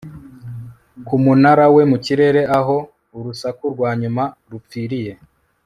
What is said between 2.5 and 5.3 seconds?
aho urusaku rwa nyuma rupfiriye